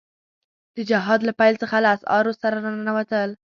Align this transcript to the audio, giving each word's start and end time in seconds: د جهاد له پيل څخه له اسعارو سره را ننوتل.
د 0.75 0.77
جهاد 0.89 1.19
له 1.27 1.33
پيل 1.39 1.55
څخه 1.63 1.75
له 1.83 1.89
اسعارو 1.95 2.31
سره 2.41 2.57
را 2.63 2.71
ننوتل. 2.75 3.29